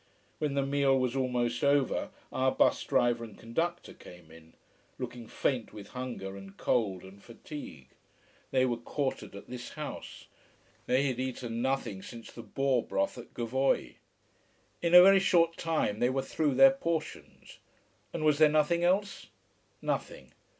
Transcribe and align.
When 0.39 0.55
the 0.55 0.65
meal 0.65 0.97
was 0.97 1.15
almost 1.15 1.63
over 1.63 2.09
our 2.31 2.51
bus 2.51 2.83
driver 2.83 3.23
and 3.23 3.37
conductor 3.37 3.93
came 3.93 4.31
in 4.31 4.55
looking 4.97 5.27
faint 5.27 5.73
with 5.73 5.89
hunger 5.89 6.35
and 6.35 6.57
cold 6.57 7.03
and 7.03 7.21
fatigue. 7.21 7.89
They 8.49 8.65
were 8.65 8.77
quartered 8.77 9.35
at 9.35 9.47
this 9.47 9.73
house. 9.73 10.25
They 10.87 11.03
had 11.05 11.19
eaten 11.19 11.61
nothing 11.61 12.01
since 12.01 12.31
the 12.31 12.41
boar 12.41 12.81
broth 12.81 13.15
at 13.19 13.35
Gavoi. 13.35 13.97
In 14.81 14.95
a 14.95 15.03
very 15.03 15.19
short 15.19 15.55
time 15.55 15.99
they 15.99 16.09
were 16.09 16.23
through 16.23 16.55
their 16.55 16.71
portions: 16.71 17.59
and 18.11 18.25
was 18.25 18.39
there 18.39 18.49
nothing 18.49 18.83
else? 18.83 19.27
Nothing! 19.83 20.31